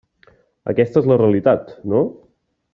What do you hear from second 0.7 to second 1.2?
Aquesta és la